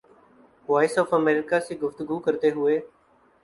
[0.69, 2.79] voice of America سے گفتگو کرتے ہوئے